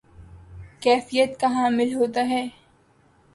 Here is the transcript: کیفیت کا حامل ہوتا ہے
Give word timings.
کیفیت 0.81 1.39
کا 1.39 1.47
حامل 1.55 1.93
ہوتا 1.93 2.27
ہے 2.29 2.43